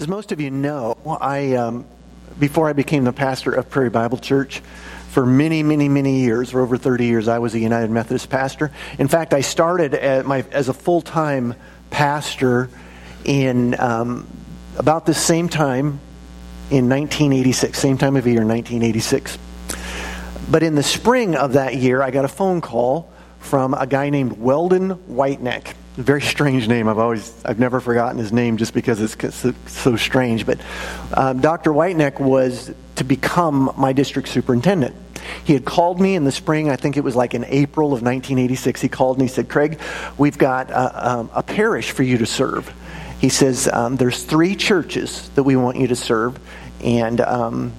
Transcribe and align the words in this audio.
As 0.00 0.08
most 0.08 0.32
of 0.32 0.40
you 0.40 0.50
know, 0.50 0.98
I 1.20 1.54
um, 1.54 1.86
before 2.40 2.68
I 2.68 2.72
became 2.72 3.04
the 3.04 3.12
pastor 3.12 3.52
of 3.52 3.70
Prairie 3.70 3.90
Bible 3.90 4.18
Church, 4.18 4.60
for 5.10 5.24
many, 5.24 5.62
many, 5.62 5.88
many 5.88 6.18
years, 6.20 6.50
for 6.50 6.60
over 6.60 6.76
30 6.76 7.06
years, 7.06 7.28
I 7.28 7.38
was 7.38 7.54
a 7.54 7.60
United 7.60 7.90
Methodist 7.92 8.28
pastor. 8.28 8.72
In 8.98 9.06
fact, 9.06 9.32
I 9.32 9.40
started 9.40 10.26
my, 10.26 10.44
as 10.50 10.68
a 10.68 10.74
full 10.74 11.00
time 11.00 11.54
pastor 11.90 12.68
in 13.24 13.78
um, 13.78 14.26
about 14.76 15.06
the 15.06 15.14
same 15.14 15.48
time 15.48 16.00
in 16.72 16.88
1986, 16.88 17.78
same 17.78 17.96
time 17.96 18.16
of 18.16 18.26
year, 18.26 18.44
1986. 18.44 19.38
But 20.50 20.64
in 20.64 20.74
the 20.74 20.82
spring 20.82 21.36
of 21.36 21.52
that 21.52 21.76
year, 21.76 22.02
I 22.02 22.10
got 22.10 22.24
a 22.24 22.28
phone 22.28 22.60
call 22.60 23.08
from 23.38 23.74
a 23.74 23.86
guy 23.86 24.10
named 24.10 24.38
Weldon 24.38 24.90
Whiteneck 24.90 25.76
very 26.02 26.22
strange 26.22 26.66
name. 26.66 26.88
I've 26.88 26.98
always, 26.98 27.32
I've 27.44 27.58
never 27.58 27.80
forgotten 27.80 28.18
his 28.18 28.32
name 28.32 28.56
just 28.56 28.74
because 28.74 29.00
it's 29.00 29.36
so, 29.36 29.54
so 29.66 29.96
strange. 29.96 30.44
But 30.44 30.58
um, 31.16 31.40
Dr. 31.40 31.72
Whiteneck 31.72 32.18
was 32.18 32.74
to 32.96 33.04
become 33.04 33.72
my 33.76 33.92
district 33.92 34.28
superintendent. 34.28 34.96
He 35.44 35.52
had 35.52 35.64
called 35.64 36.00
me 36.00 36.16
in 36.16 36.24
the 36.24 36.32
spring, 36.32 36.68
I 36.68 36.76
think 36.76 36.96
it 36.96 37.04
was 37.04 37.16
like 37.16 37.34
in 37.34 37.44
April 37.44 37.88
of 37.88 38.02
1986. 38.02 38.80
He 38.80 38.88
called 38.88 39.18
and 39.18 39.28
he 39.28 39.32
said, 39.32 39.48
Craig, 39.48 39.80
we've 40.18 40.36
got 40.36 40.70
a, 40.70 41.10
um, 41.10 41.30
a 41.32 41.42
parish 41.42 41.92
for 41.92 42.02
you 42.02 42.18
to 42.18 42.26
serve. 42.26 42.72
He 43.20 43.28
says, 43.28 43.68
um, 43.68 43.96
There's 43.96 44.22
three 44.22 44.54
churches 44.54 45.30
that 45.30 45.44
we 45.44 45.56
want 45.56 45.78
you 45.78 45.86
to 45.86 45.96
serve, 45.96 46.38
and 46.82 47.20
um, 47.20 47.72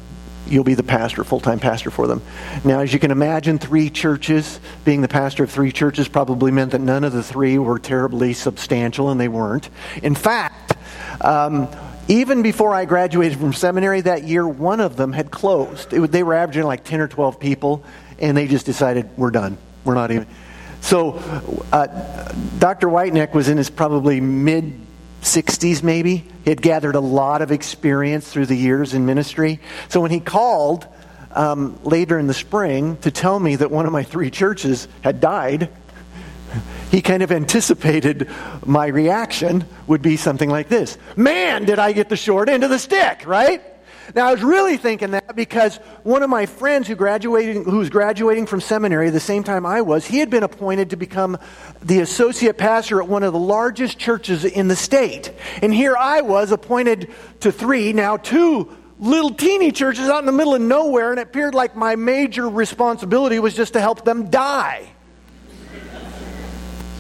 you'll 0.48 0.64
be 0.64 0.74
the 0.74 0.84
pastor, 0.84 1.24
full 1.24 1.40
time 1.40 1.60
pastor 1.60 1.92
for 1.92 2.08
them. 2.08 2.22
Now, 2.64 2.80
as 2.80 2.94
you 2.94 3.00
can 3.00 3.12
imagine, 3.12 3.60
three 3.60 3.90
churches, 3.90 4.60
being 4.84 5.02
the 5.02 5.08
pastor 5.08 5.44
of 5.44 5.52
three 5.52 5.72
churches, 5.72 6.08
probably 6.08 6.52
meant 6.52 6.72
that 6.72 6.82
none 6.82 7.04
of 7.04 7.14
the 7.14 7.24
three 7.24 7.58
were 7.58 7.80
terribly 7.80 8.34
substantial, 8.34 9.10
and 9.10 9.20
they 9.20 9.28
weren't. 9.28 9.70
In 10.04 10.16
fact, 10.16 10.78
um, 11.22 11.68
even 12.08 12.42
before 12.44 12.74
I 12.74 12.86
graduated 12.86 13.40
from 13.40 13.54
seminary 13.54 14.02
that 14.02 14.24
year, 14.24 14.48
one 14.48 14.80
of 14.80 14.96
them 14.96 15.12
had 15.12 15.32
closed. 15.32 15.94
It, 15.94 16.12
they 16.12 16.24
were 16.24 16.36
averaging 16.36 16.64
like 16.64 16.84
10 16.84 17.00
or 17.00 17.08
12 17.08 17.40
people, 17.40 17.84
and 18.20 18.38
they 18.38 18.48
just 18.48 18.66
decided, 18.66 19.10
we're 19.18 19.32
done. 19.32 19.58
We're 19.84 19.96
not 19.96 20.12
even. 20.12 20.28
So, 20.82 21.14
uh, 21.72 22.32
Dr. 22.60 22.90
Whiteneck 22.90 23.34
was 23.34 23.50
in 23.50 23.58
his 23.58 23.72
probably 23.72 24.22
mid 24.22 24.85
60s 25.26 25.84
maybe. 25.84 26.24
He 26.44 26.50
had 26.50 26.62
gathered 26.62 26.96
a 26.96 27.00
lot 27.00 27.42
of 27.42 27.52
experience 27.52 28.28
through 28.28 28.46
the 28.46 28.56
years 28.56 28.94
in 28.94 29.06
ministry. 29.06 29.60
So 29.90 30.00
when 30.00 30.12
he 30.12 30.20
called 30.20 30.88
um, 31.32 31.80
later 31.84 32.18
in 32.18 32.28
the 32.28 32.34
spring 32.34 32.98
to 32.98 33.12
tell 33.12 33.40
me 33.40 33.58
that 33.58 33.70
one 33.70 33.86
of 33.86 33.92
my 33.92 34.04
three 34.04 34.32
churches 34.32 34.88
had 35.02 35.20
died, 35.20 35.70
he 36.92 37.02
kind 37.02 37.24
of 37.24 37.32
anticipated 37.32 38.30
my 38.66 38.88
reaction 38.88 39.66
would 39.88 40.02
be 40.02 40.16
something 40.16 40.50
like 40.50 40.70
this 40.70 40.98
Man, 41.16 41.66
did 41.66 41.80
I 41.80 41.92
get 41.92 42.10
the 42.10 42.16
short 42.16 42.48
end 42.48 42.64
of 42.64 42.70
the 42.70 42.80
stick, 42.80 43.26
right? 43.26 43.62
Now, 44.14 44.28
I 44.28 44.32
was 44.32 44.44
really 44.44 44.78
thinking 44.78 45.12
that 45.12 45.36
because 45.36 45.78
one 46.04 46.22
of 46.22 46.30
my 46.30 46.46
friends 46.46 46.88
who, 46.88 46.96
graduating, 46.96 47.64
who 47.64 47.78
was 47.78 47.90
graduating 47.90 48.46
from 48.46 48.62
seminary 48.62 49.10
the 49.10 49.20
same 49.20 49.44
time 49.44 49.66
I 49.66 49.82
was, 49.82 50.06
he 50.06 50.20
had 50.20 50.30
been 50.30 50.44
appointed 50.44 50.92
to 50.92 50.96
become 50.96 51.38
the 51.82 52.02
associate 52.02 52.58
pastor 52.58 53.02
at 53.02 53.08
one 53.08 53.24
of 53.24 53.34
the 53.34 53.40
largest 53.40 53.98
churches 53.98 54.46
in 54.46 54.68
the 54.68 54.76
state. 54.76 55.32
And 55.62 55.74
here 55.74 55.96
I 55.98 56.22
was 56.22 56.52
appointed 56.52 57.12
to 57.40 57.52
three, 57.52 57.94
now 57.94 58.18
two 58.18 58.76
little 59.00 59.32
teeny 59.32 59.72
churches 59.72 60.08
out 60.08 60.20
in 60.20 60.26
the 60.26 60.32
middle 60.32 60.56
of 60.56 60.62
nowhere, 60.62 61.12
and 61.12 61.20
it 61.20 61.24
appeared 61.24 61.56
like 61.56 61.76
my 61.76 61.96
major 61.96 62.48
responsibility 62.48 63.40
was 63.40 63.56
just 63.56 63.74
to 63.74 63.82
help 63.82 64.06
them 64.06 64.30
die. 64.30 64.88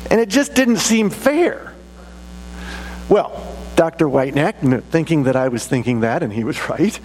And 0.09 0.19
it 0.19 0.29
just 0.29 0.53
didn't 0.53 0.77
seem 0.77 1.09
fair. 1.09 1.73
Well, 3.09 3.54
Dr. 3.75 4.07
Whiteneck, 4.07 4.59
thinking 4.85 5.23
that 5.23 5.35
I 5.35 5.49
was 5.49 5.67
thinking 5.67 5.99
that, 6.01 6.23
and 6.23 6.31
he 6.31 6.43
was 6.43 6.69
right, 6.69 6.97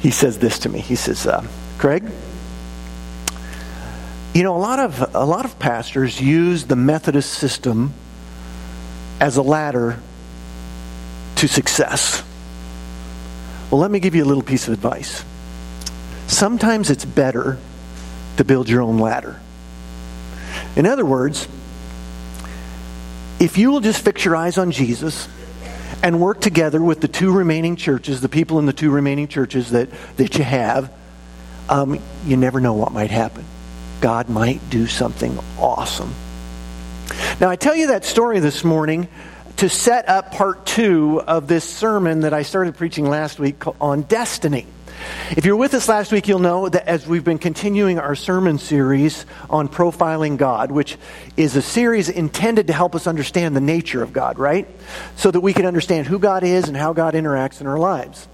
he 0.00 0.10
says 0.10 0.38
this 0.38 0.58
to 0.60 0.68
me. 0.68 0.80
He 0.80 0.96
says, 0.96 1.26
uh, 1.26 1.46
Craig, 1.78 2.04
you 4.34 4.42
know, 4.42 4.54
a 4.54 4.58
lot 4.58 4.78
of 4.78 5.14
a 5.14 5.24
lot 5.24 5.44
of 5.44 5.58
pastors 5.58 6.20
use 6.20 6.64
the 6.64 6.76
Methodist 6.76 7.32
system 7.32 7.94
as 9.18 9.36
a 9.36 9.42
ladder 9.42 9.98
to 11.36 11.48
success. 11.48 12.22
Well, 13.70 13.80
let 13.80 13.90
me 13.90 13.98
give 13.98 14.14
you 14.14 14.24
a 14.24 14.26
little 14.26 14.42
piece 14.42 14.68
of 14.68 14.74
advice. 14.74 15.24
Sometimes 16.26 16.90
it's 16.90 17.04
better 17.04 17.58
to 18.36 18.44
build 18.44 18.68
your 18.68 18.82
own 18.82 18.98
ladder. 18.98 19.40
In 20.76 20.86
other 20.86 21.04
words, 21.04 21.48
if 23.40 23.56
you 23.56 23.70
will 23.70 23.80
just 23.80 24.04
fix 24.04 24.24
your 24.24 24.36
eyes 24.36 24.58
on 24.58 24.70
Jesus 24.70 25.28
and 26.02 26.20
work 26.20 26.40
together 26.40 26.82
with 26.82 27.00
the 27.00 27.08
two 27.08 27.32
remaining 27.32 27.76
churches, 27.76 28.20
the 28.20 28.28
people 28.28 28.58
in 28.58 28.66
the 28.66 28.72
two 28.72 28.90
remaining 28.90 29.28
churches 29.28 29.70
that, 29.70 29.88
that 30.16 30.36
you 30.38 30.44
have, 30.44 30.92
um, 31.68 31.98
you 32.24 32.36
never 32.36 32.60
know 32.60 32.74
what 32.74 32.92
might 32.92 33.10
happen. 33.10 33.44
God 34.00 34.28
might 34.28 34.68
do 34.70 34.86
something 34.86 35.38
awesome. 35.58 36.14
Now, 37.40 37.48
I 37.48 37.56
tell 37.56 37.74
you 37.74 37.88
that 37.88 38.04
story 38.04 38.40
this 38.40 38.62
morning 38.62 39.08
to 39.56 39.68
set 39.68 40.08
up 40.08 40.32
part 40.32 40.66
two 40.66 41.20
of 41.26 41.48
this 41.48 41.64
sermon 41.64 42.20
that 42.20 42.34
I 42.34 42.42
started 42.42 42.76
preaching 42.76 43.08
last 43.08 43.38
week 43.38 43.62
on 43.80 44.02
destiny. 44.02 44.66
If 45.30 45.44
you're 45.44 45.56
with 45.56 45.74
us 45.74 45.88
last 45.88 46.12
week, 46.12 46.28
you'll 46.28 46.38
know 46.38 46.68
that 46.68 46.88
as 46.88 47.06
we've 47.06 47.24
been 47.24 47.38
continuing 47.38 47.98
our 47.98 48.14
sermon 48.14 48.58
series 48.58 49.26
on 49.50 49.68
profiling 49.68 50.36
God, 50.36 50.70
which 50.70 50.96
is 51.36 51.56
a 51.56 51.62
series 51.62 52.08
intended 52.08 52.68
to 52.68 52.72
help 52.72 52.94
us 52.94 53.06
understand 53.06 53.56
the 53.56 53.60
nature 53.60 54.02
of 54.02 54.12
God, 54.12 54.38
right? 54.38 54.68
So 55.16 55.30
that 55.30 55.40
we 55.40 55.52
can 55.52 55.66
understand 55.66 56.06
who 56.06 56.18
God 56.18 56.44
is 56.44 56.68
and 56.68 56.76
how 56.76 56.92
God 56.92 57.14
interacts 57.14 57.60
in 57.60 57.66
our 57.66 57.78
lives. 57.78 58.28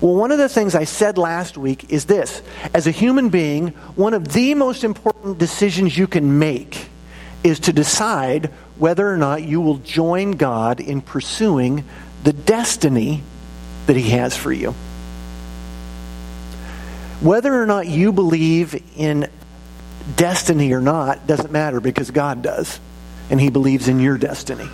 Well, 0.00 0.14
one 0.14 0.32
of 0.32 0.38
the 0.38 0.48
things 0.48 0.74
I 0.74 0.84
said 0.84 1.18
last 1.18 1.56
week 1.56 1.92
is 1.92 2.06
this 2.06 2.42
as 2.72 2.86
a 2.86 2.90
human 2.90 3.28
being, 3.28 3.68
one 3.94 4.14
of 4.14 4.32
the 4.32 4.54
most 4.54 4.84
important 4.84 5.38
decisions 5.38 5.96
you 5.96 6.06
can 6.06 6.38
make 6.38 6.88
is 7.44 7.60
to 7.60 7.72
decide 7.72 8.46
whether 8.78 9.08
or 9.08 9.16
not 9.16 9.42
you 9.42 9.60
will 9.60 9.78
join 9.78 10.32
God 10.32 10.80
in 10.80 11.02
pursuing 11.02 11.84
the 12.24 12.32
destiny 12.32 13.22
that 13.86 13.96
He 13.96 14.10
has 14.10 14.36
for 14.36 14.52
you. 14.52 14.74
Whether 17.22 17.54
or 17.54 17.66
not 17.66 17.86
you 17.86 18.12
believe 18.12 18.82
in 18.96 19.28
destiny 20.16 20.72
or 20.72 20.80
not 20.80 21.26
doesn't 21.26 21.52
matter 21.52 21.80
because 21.80 22.10
God 22.10 22.42
does. 22.42 22.80
And 23.30 23.40
He 23.40 23.48
believes 23.48 23.86
in 23.86 24.00
your 24.00 24.18
destiny. 24.18 24.68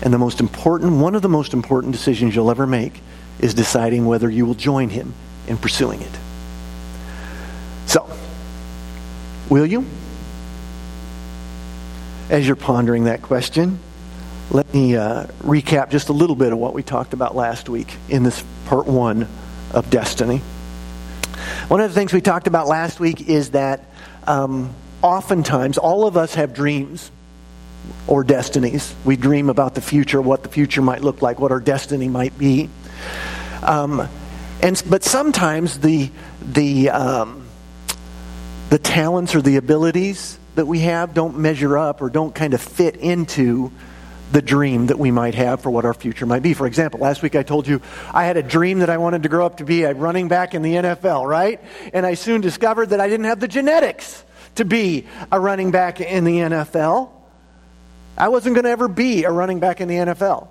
And 0.00 0.14
the 0.14 0.18
most 0.18 0.38
important, 0.38 1.00
one 1.00 1.16
of 1.16 1.22
the 1.22 1.28
most 1.28 1.52
important 1.52 1.92
decisions 1.92 2.36
you'll 2.36 2.52
ever 2.52 2.68
make 2.68 3.00
is 3.40 3.52
deciding 3.52 4.06
whether 4.06 4.30
you 4.30 4.46
will 4.46 4.54
join 4.54 4.90
Him 4.90 5.12
in 5.48 5.56
pursuing 5.56 6.00
it. 6.02 6.12
So, 7.86 8.08
will 9.48 9.66
you? 9.66 9.84
As 12.30 12.46
you're 12.46 12.54
pondering 12.54 13.04
that 13.04 13.22
question, 13.22 13.80
let 14.50 14.72
me 14.72 14.96
uh, 14.96 15.26
recap 15.42 15.90
just 15.90 16.10
a 16.10 16.12
little 16.12 16.36
bit 16.36 16.52
of 16.52 16.58
what 16.58 16.74
we 16.74 16.84
talked 16.84 17.12
about 17.12 17.34
last 17.34 17.68
week 17.68 17.96
in 18.08 18.22
this 18.22 18.44
part 18.66 18.86
one 18.86 19.26
of 19.72 19.90
destiny. 19.90 20.40
One 21.68 21.80
of 21.80 21.90
the 21.90 21.94
things 21.98 22.12
we 22.12 22.20
talked 22.20 22.46
about 22.46 22.68
last 22.68 23.00
week 23.00 23.28
is 23.28 23.50
that 23.50 23.86
um, 24.24 24.72
oftentimes 25.02 25.78
all 25.78 26.06
of 26.06 26.16
us 26.16 26.36
have 26.36 26.54
dreams 26.54 27.10
or 28.06 28.22
destinies. 28.22 28.94
We 29.04 29.16
dream 29.16 29.50
about 29.50 29.74
the 29.74 29.80
future, 29.80 30.22
what 30.22 30.44
the 30.44 30.48
future 30.48 30.80
might 30.80 31.02
look 31.02 31.22
like, 31.22 31.40
what 31.40 31.50
our 31.50 31.58
destiny 31.58 32.08
might 32.08 32.38
be. 32.38 32.70
Um, 33.64 34.08
and 34.62 34.80
but 34.88 35.02
sometimes 35.02 35.80
the 35.80 36.12
the 36.40 36.90
um, 36.90 37.48
the 38.70 38.78
talents 38.78 39.34
or 39.34 39.42
the 39.42 39.56
abilities 39.56 40.38
that 40.54 40.66
we 40.66 40.80
have 40.80 41.14
don't 41.14 41.36
measure 41.36 41.76
up 41.76 42.00
or 42.00 42.10
don't 42.10 42.32
kind 42.32 42.54
of 42.54 42.60
fit 42.60 42.94
into 42.94 43.72
the 44.32 44.42
dream 44.42 44.86
that 44.86 44.98
we 44.98 45.10
might 45.10 45.34
have 45.34 45.60
for 45.60 45.70
what 45.70 45.84
our 45.84 45.94
future 45.94 46.26
might 46.26 46.42
be. 46.42 46.54
For 46.54 46.66
example, 46.66 47.00
last 47.00 47.22
week 47.22 47.36
I 47.36 47.42
told 47.42 47.68
you 47.68 47.80
I 48.12 48.24
had 48.24 48.36
a 48.36 48.42
dream 48.42 48.80
that 48.80 48.90
I 48.90 48.98
wanted 48.98 49.22
to 49.22 49.28
grow 49.28 49.46
up 49.46 49.58
to 49.58 49.64
be 49.64 49.84
a 49.84 49.94
running 49.94 50.28
back 50.28 50.54
in 50.54 50.62
the 50.62 50.74
NFL, 50.74 51.26
right? 51.26 51.60
And 51.92 52.04
I 52.04 52.14
soon 52.14 52.40
discovered 52.40 52.86
that 52.86 53.00
I 53.00 53.08
didn't 53.08 53.26
have 53.26 53.40
the 53.40 53.48
genetics 53.48 54.24
to 54.56 54.64
be 54.64 55.06
a 55.30 55.38
running 55.38 55.70
back 55.70 56.00
in 56.00 56.24
the 56.24 56.38
NFL. 56.38 57.10
I 58.18 58.28
wasn't 58.28 58.54
going 58.54 58.64
to 58.64 58.70
ever 58.70 58.88
be 58.88 59.24
a 59.24 59.30
running 59.30 59.60
back 59.60 59.80
in 59.80 59.88
the 59.88 59.94
NFL. 59.94 60.48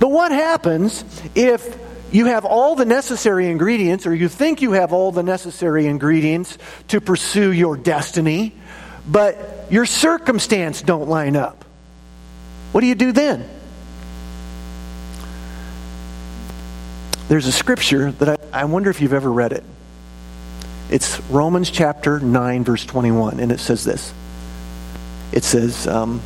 But 0.00 0.10
what 0.10 0.32
happens 0.32 1.04
if 1.34 1.78
you 2.10 2.26
have 2.26 2.44
all 2.44 2.74
the 2.74 2.84
necessary 2.84 3.48
ingredients, 3.48 4.06
or 4.06 4.14
you 4.14 4.28
think 4.28 4.62
you 4.62 4.72
have 4.72 4.92
all 4.92 5.12
the 5.12 5.22
necessary 5.22 5.86
ingredients 5.86 6.58
to 6.88 7.00
pursue 7.00 7.52
your 7.52 7.76
destiny, 7.76 8.54
but 9.06 9.66
your 9.70 9.86
circumstance 9.86 10.82
don't 10.82 11.08
line 11.08 11.36
up? 11.36 11.63
What 12.74 12.80
do 12.80 12.88
you 12.88 12.96
do 12.96 13.12
then? 13.12 13.48
There's 17.28 17.46
a 17.46 17.52
scripture 17.52 18.10
that 18.10 18.40
I, 18.52 18.62
I 18.62 18.64
wonder 18.64 18.90
if 18.90 19.00
you've 19.00 19.12
ever 19.12 19.30
read 19.30 19.52
it. 19.52 19.62
It's 20.90 21.20
Romans 21.30 21.70
chapter 21.70 22.18
9, 22.18 22.64
verse 22.64 22.84
21, 22.84 23.38
and 23.38 23.52
it 23.52 23.60
says 23.60 23.84
this. 23.84 24.12
It 25.30 25.44
says, 25.44 25.86
um, 25.86 26.20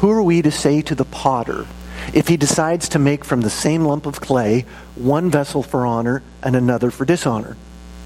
Who 0.00 0.10
are 0.10 0.20
we 0.20 0.42
to 0.42 0.50
say 0.50 0.82
to 0.82 0.96
the 0.96 1.04
potter, 1.04 1.64
if 2.12 2.26
he 2.26 2.36
decides 2.36 2.88
to 2.88 2.98
make 2.98 3.24
from 3.24 3.42
the 3.42 3.50
same 3.50 3.84
lump 3.84 4.06
of 4.06 4.20
clay 4.20 4.66
one 4.96 5.30
vessel 5.30 5.62
for 5.62 5.86
honor 5.86 6.24
and 6.42 6.56
another 6.56 6.90
for 6.90 7.04
dishonor. 7.04 7.56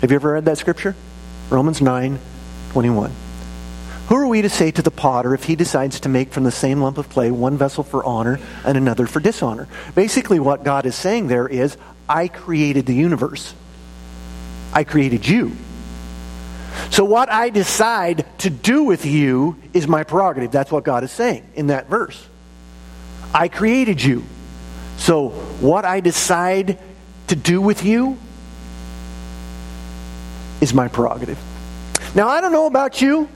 Have 0.03 0.11
you 0.11 0.17
ever 0.17 0.35
read 0.35 0.44
that 0.44 0.59
scripture? 0.59 0.94
Romans 1.49 1.81
9 1.81 2.19
21. 2.73 3.24
Who 4.09 4.17
are 4.17 4.27
we 4.27 4.43
to 4.43 4.51
say 4.51 4.71
to 4.71 4.83
the 4.83 4.91
potter 4.91 5.35
if 5.35 5.45
he 5.45 5.56
decides 5.56 6.01
to 6.01 6.09
make 6.09 6.31
from 6.31 6.45
the 6.45 6.51
same 6.51 6.83
lump 6.83 6.99
of 6.99 7.09
clay 7.09 7.31
one 7.31 7.56
vessel 7.56 7.83
for 7.83 8.05
honor 8.05 8.39
and 8.65 8.77
another 8.77 9.06
for 9.06 9.21
dishonor? 9.21 9.67
Basically, 9.95 10.39
what 10.39 10.62
God 10.62 10.85
is 10.85 10.95
saying 10.95 11.29
there 11.29 11.49
is, 11.49 11.77
I 12.09 12.29
created 12.29 12.85
the 12.85 12.95
universe. 12.95 13.55
I 14.75 14.85
created 14.85 15.27
you. 15.27 15.53
So, 16.91 17.05
what 17.05 17.33
I 17.33 17.51
decide 17.51 18.27
to 18.39 18.51
do 18.51 18.83
with 18.83 19.06
you 19.06 19.56
is 19.73 19.89
my 19.89 20.05
prerogative. 20.05 20.50
That's 20.50 20.71
what 20.71 20.85
God 20.85 21.05
is 21.05 21.12
saying 21.12 21.49
in 21.55 21.69
that 21.69 21.89
verse. 21.89 22.27
I 23.33 23.49
created 23.49 24.03
you. 24.03 24.25
So, 24.99 25.31
what 25.61 25.85
I 25.85 26.00
decide 26.00 26.79
to 27.29 27.37
do 27.37 27.61
with 27.61 27.85
you 27.85 28.19
is 30.61 30.75
my 30.75 30.89
prerogative. 30.89 31.39
Now, 32.15 32.29
I 32.29 32.41
don't 32.41 32.53
know 32.53 32.67
about 32.67 33.00
you. 33.00 33.29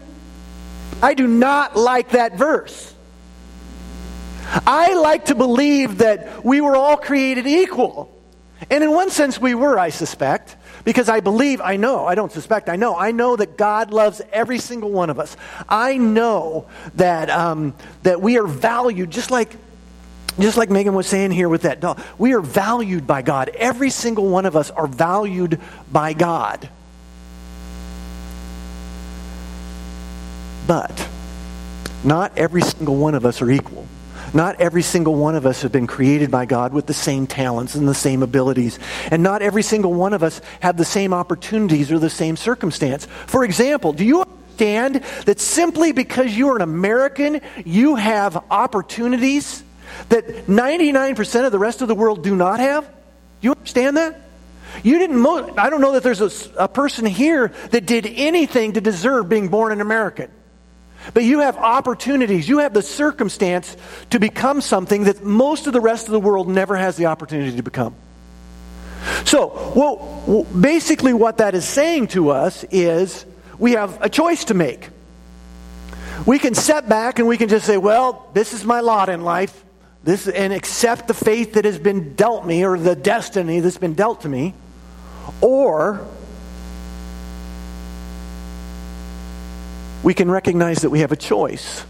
I 1.02 1.14
do 1.14 1.26
not 1.26 1.76
like 1.76 2.10
that 2.10 2.36
verse. 2.36 2.94
I 4.66 4.94
like 4.94 5.26
to 5.26 5.34
believe 5.34 5.98
that 5.98 6.44
we 6.44 6.60
were 6.60 6.76
all 6.76 6.96
created 6.96 7.46
equal. 7.46 8.14
And 8.70 8.82
in 8.82 8.90
one 8.90 9.10
sense, 9.10 9.40
we 9.40 9.54
were, 9.54 9.78
I 9.78 9.90
suspect, 9.90 10.56
because 10.84 11.08
I 11.08 11.20
believe, 11.20 11.60
I 11.60 11.76
know, 11.76 12.06
I 12.06 12.14
don't 12.14 12.32
suspect, 12.32 12.68
I 12.68 12.76
know, 12.76 12.96
I 12.96 13.12
know 13.12 13.36
that 13.36 13.56
God 13.56 13.92
loves 13.92 14.20
every 14.32 14.58
single 14.58 14.90
one 14.90 15.10
of 15.10 15.18
us. 15.18 15.36
I 15.68 15.96
know 15.96 16.66
that, 16.96 17.30
um, 17.30 17.74
that 18.02 18.20
we 18.20 18.38
are 18.38 18.46
valued, 18.46 19.10
just 19.10 19.30
like, 19.30 19.54
just 20.38 20.56
like 20.56 20.70
Megan 20.70 20.94
was 20.94 21.06
saying 21.06 21.32
here 21.32 21.48
with 21.48 21.62
that 21.62 21.80
doll. 21.80 21.98
We 22.16 22.32
are 22.32 22.40
valued 22.40 23.06
by 23.06 23.22
God. 23.22 23.50
Every 23.50 23.90
single 23.90 24.28
one 24.28 24.46
of 24.46 24.56
us 24.56 24.70
are 24.70 24.86
valued 24.86 25.60
by 25.90 26.12
God. 26.12 26.68
But 30.68 31.08
not 32.04 32.36
every 32.36 32.60
single 32.60 32.94
one 32.94 33.14
of 33.14 33.26
us 33.26 33.42
are 33.42 33.50
equal. 33.50 33.86
Not 34.34 34.60
every 34.60 34.82
single 34.82 35.14
one 35.14 35.34
of 35.34 35.46
us 35.46 35.62
have 35.62 35.72
been 35.72 35.86
created 35.86 36.30
by 36.30 36.44
God 36.44 36.74
with 36.74 36.86
the 36.86 36.92
same 36.92 37.26
talents 37.26 37.74
and 37.74 37.88
the 37.88 37.94
same 37.94 38.22
abilities. 38.22 38.78
And 39.10 39.22
not 39.22 39.40
every 39.40 39.62
single 39.62 39.94
one 39.94 40.12
of 40.12 40.22
us 40.22 40.42
have 40.60 40.76
the 40.76 40.84
same 40.84 41.14
opportunities 41.14 41.90
or 41.90 41.98
the 41.98 42.10
same 42.10 42.36
circumstance. 42.36 43.06
For 43.26 43.44
example, 43.44 43.94
do 43.94 44.04
you 44.04 44.20
understand 44.20 44.96
that 45.24 45.40
simply 45.40 45.92
because 45.92 46.36
you 46.36 46.50
are 46.50 46.56
an 46.56 46.62
American, 46.62 47.40
you 47.64 47.96
have 47.96 48.44
opportunities 48.50 49.64
that 50.10 50.46
99% 50.46 51.46
of 51.46 51.50
the 51.52 51.58
rest 51.58 51.80
of 51.80 51.88
the 51.88 51.94
world 51.94 52.22
do 52.22 52.36
not 52.36 52.60
have? 52.60 52.84
Do 52.84 52.92
you 53.40 53.52
understand 53.52 53.96
that? 53.96 54.20
You 54.82 54.98
didn't. 54.98 55.18
Mo- 55.18 55.54
I 55.56 55.70
don't 55.70 55.80
know 55.80 55.92
that 55.92 56.02
there's 56.02 56.20
a, 56.20 56.64
a 56.64 56.68
person 56.68 57.06
here 57.06 57.54
that 57.70 57.86
did 57.86 58.04
anything 58.06 58.74
to 58.74 58.82
deserve 58.82 59.30
being 59.30 59.48
born 59.48 59.72
an 59.72 59.80
American. 59.80 60.30
But 61.14 61.24
you 61.24 61.40
have 61.40 61.56
opportunities, 61.56 62.48
you 62.48 62.58
have 62.58 62.74
the 62.74 62.82
circumstance 62.82 63.76
to 64.10 64.18
become 64.18 64.60
something 64.60 65.04
that 65.04 65.24
most 65.24 65.66
of 65.66 65.72
the 65.72 65.80
rest 65.80 66.06
of 66.06 66.12
the 66.12 66.20
world 66.20 66.48
never 66.48 66.76
has 66.76 66.96
the 66.96 67.06
opportunity 67.06 67.56
to 67.56 67.62
become. 67.62 67.94
So, 69.24 69.72
well, 69.74 70.44
basically, 70.44 71.12
what 71.12 71.38
that 71.38 71.54
is 71.54 71.66
saying 71.66 72.08
to 72.08 72.30
us 72.30 72.64
is 72.70 73.24
we 73.58 73.72
have 73.72 74.02
a 74.02 74.08
choice 74.08 74.44
to 74.46 74.54
make. 74.54 74.90
We 76.26 76.38
can 76.38 76.54
step 76.54 76.88
back 76.88 77.18
and 77.18 77.28
we 77.28 77.36
can 77.36 77.48
just 77.48 77.64
say, 77.64 77.76
well, 77.76 78.28
this 78.34 78.52
is 78.52 78.64
my 78.64 78.80
lot 78.80 79.08
in 79.08 79.22
life, 79.22 79.64
this, 80.02 80.26
and 80.28 80.52
accept 80.52 81.08
the 81.08 81.14
fate 81.14 81.54
that 81.54 81.64
has 81.64 81.78
been 81.78 82.14
dealt 82.14 82.44
me 82.44 82.64
or 82.64 82.78
the 82.78 82.96
destiny 82.96 83.60
that's 83.60 83.78
been 83.78 83.94
dealt 83.94 84.22
to 84.22 84.28
me. 84.28 84.54
Or 85.40 86.06
we 90.02 90.14
can 90.14 90.30
recognize 90.30 90.82
that 90.82 90.90
we 90.90 91.00
have 91.00 91.12
a 91.12 91.16
choice. 91.16 91.84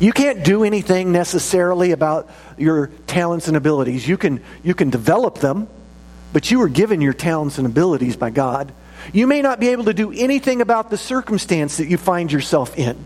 You 0.00 0.12
can't 0.12 0.44
do 0.44 0.64
anything 0.64 1.10
necessarily 1.12 1.92
about 1.92 2.28
your 2.58 2.88
talents 3.06 3.48
and 3.48 3.56
abilities. 3.56 4.06
You 4.06 4.18
can, 4.18 4.42
you 4.62 4.74
can 4.74 4.90
develop 4.90 5.38
them, 5.38 5.68
but 6.32 6.50
you 6.50 6.58
were 6.58 6.68
given 6.68 7.00
your 7.00 7.14
talents 7.14 7.58
and 7.58 7.66
abilities 7.66 8.16
by 8.16 8.30
God. 8.30 8.72
You 9.12 9.26
may 9.26 9.40
not 9.40 9.60
be 9.60 9.68
able 9.68 9.84
to 9.84 9.94
do 9.94 10.12
anything 10.12 10.60
about 10.60 10.90
the 10.90 10.98
circumstance 10.98 11.78
that 11.78 11.86
you 11.86 11.96
find 11.96 12.30
yourself 12.30 12.76
in, 12.78 12.96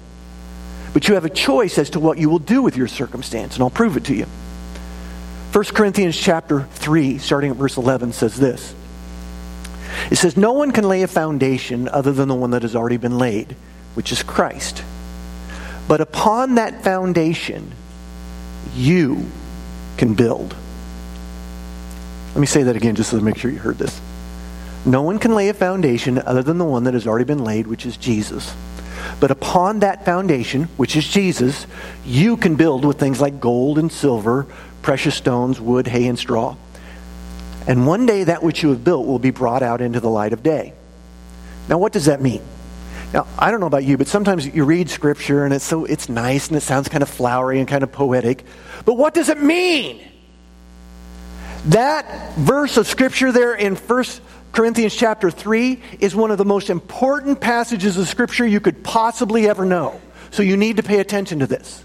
but 0.93 1.07
you 1.07 1.15
have 1.15 1.25
a 1.25 1.31
choice 1.31 1.79
as 1.79 1.91
to 1.91 2.01
what 2.01 2.19
you 2.19 2.29
will 2.29 2.39
do 2.39 2.63
with 2.63 2.77
your 2.77 2.89
circumstance, 2.89 3.55
and 3.55 3.63
I'll 3.63 3.71
prove 3.71 3.97
it 3.97 4.05
to 4.05 4.15
you. 4.15 4.27
1 5.53 5.65
Corinthians 5.67 6.17
chapter 6.17 6.63
3, 6.73 7.19
starting 7.19 7.51
at 7.51 7.57
verse 7.57 7.77
11, 7.77 8.13
says 8.13 8.37
this. 8.37 8.75
It 10.11 10.17
says, 10.17 10.37
No 10.37 10.53
one 10.53 10.73
can 10.73 10.89
lay 10.89 11.03
a 11.03 11.09
foundation 11.09 11.89
other 11.89 12.13
than 12.13 12.29
the 12.29 12.35
one 12.35 12.51
that 12.51 12.63
has 12.63 12.75
already 12.75 12.97
been 12.97 13.19
laid, 13.19 13.57
which 13.95 14.13
is 14.13 14.23
Christ. 14.23 14.83
But 15.89 16.01
upon 16.01 16.57
that 16.57 16.85
foundation, 16.85 17.73
you 18.75 19.27
can 19.97 20.15
build. 20.15 20.55
Let 22.35 22.41
me 22.41 22.47
say 22.47 22.63
that 22.65 22.77
again 22.77 22.95
just 22.95 23.11
to 23.11 23.21
make 23.21 23.37
sure 23.37 23.51
you 23.51 23.59
heard 23.59 23.79
this. 23.79 24.01
No 24.85 25.03
one 25.03 25.19
can 25.19 25.35
lay 25.35 25.49
a 25.49 25.55
foundation 25.55 26.19
other 26.19 26.43
than 26.43 26.59
the 26.59 26.65
one 26.65 26.85
that 26.85 26.95
has 26.95 27.07
already 27.07 27.25
been 27.25 27.45
laid, 27.45 27.67
which 27.67 27.85
is 27.85 27.97
Jesus. 27.97 28.55
But 29.19 29.31
upon 29.31 29.81
that 29.81 30.05
foundation, 30.05 30.65
which 30.77 30.97
is 30.97 31.07
Jesus, 31.07 31.67
you 32.05 32.37
can 32.37 32.57
build 32.57 32.85
with 32.85 32.99
things 32.99 33.21
like 33.21 33.41
gold 33.41 33.79
and 33.79 33.91
silver, 33.93 34.47
precious 34.83 35.15
stones, 35.15 35.61
wood, 35.61 35.87
hay, 35.87 36.07
and 36.07 36.19
straw. 36.19 36.57
And 37.67 37.87
one 37.87 38.07
day 38.07 38.25
that 38.25 38.43
which 38.43 38.63
you 38.63 38.71
have 38.71 38.83
built 38.83 39.07
will 39.07 39.19
be 39.19 39.31
brought 39.31 39.63
out 39.63 39.81
into 39.81 40.01
the 40.01 40.09
light 40.09 40.33
of 40.33 40.43
day. 40.43 40.73
Now, 41.69 41.79
what 41.79 41.93
does 41.93 42.07
that 42.07 42.21
mean? 42.21 42.43
Now, 43.13 43.27
I 43.39 43.51
don't 43.51 43.61
know 43.61 43.67
about 43.67 43.85
you, 43.85 43.99
but 43.99 44.07
sometimes 44.07 44.47
you 44.47 44.65
read 44.65 44.89
scripture 44.89 45.45
and 45.45 45.53
it's 45.53 45.65
so 45.65 45.85
it's 45.85 46.09
nice 46.09 46.49
and 46.49 46.57
it 46.57 46.63
sounds 46.63 46.89
kind 46.89 47.03
of 47.03 47.09
flowery 47.09 47.59
and 47.59 47.69
kind 47.69 47.83
of 47.83 47.91
poetic. 47.91 48.45
But 48.85 48.95
what 48.95 49.15
does 49.15 49.29
it 49.29 49.43
mean? 49.43 50.01
That 51.67 52.35
verse 52.37 52.77
of 52.77 52.87
scripture 52.87 53.33
there 53.33 53.55
in 53.55 53.77
1 53.77 54.05
Corinthians 54.53 54.95
chapter 54.95 55.31
3 55.31 55.81
is 55.99 56.15
one 56.15 56.31
of 56.31 56.39
the 56.39 56.45
most 56.45 56.71
important 56.71 57.41
passages 57.41 57.97
of 57.97 58.09
scripture 58.09 58.47
you 58.47 58.61
could 58.61 58.83
possibly 58.83 59.49
ever 59.49 59.65
know. 59.65 60.01
So 60.31 60.43
you 60.43 60.57
need 60.57 60.77
to 60.77 60.83
pay 60.83 61.01
attention 61.01 61.41
to 61.41 61.47
this. 61.47 61.85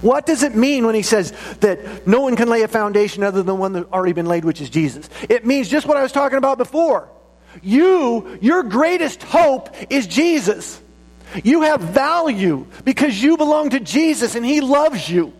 What 0.00 0.26
does 0.26 0.42
it 0.42 0.54
mean 0.54 0.86
when 0.86 0.94
he 0.94 1.02
says 1.02 1.32
that 1.60 2.06
no 2.06 2.20
one 2.22 2.36
can 2.36 2.48
lay 2.48 2.62
a 2.62 2.68
foundation 2.68 3.22
other 3.22 3.38
than 3.38 3.46
the 3.46 3.54
one 3.54 3.72
that's 3.72 3.90
already 3.92 4.12
been 4.12 4.26
laid, 4.26 4.44
which 4.44 4.60
is 4.60 4.70
Jesus? 4.70 5.08
It 5.28 5.46
means 5.46 5.68
just 5.68 5.86
what 5.86 5.96
I 5.96 6.02
was 6.02 6.12
talking 6.12 6.38
about 6.38 6.58
before. 6.58 7.08
You, 7.62 8.38
your 8.40 8.62
greatest 8.62 9.22
hope 9.22 9.74
is 9.90 10.06
Jesus. 10.06 10.80
You 11.44 11.62
have 11.62 11.80
value 11.80 12.66
because 12.84 13.20
you 13.20 13.36
belong 13.36 13.70
to 13.70 13.80
Jesus 13.80 14.34
and 14.34 14.44
he 14.44 14.60
loves 14.60 15.08
you. 15.08 15.32